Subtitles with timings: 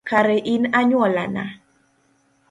[0.09, 1.45] Kare in anyuolana?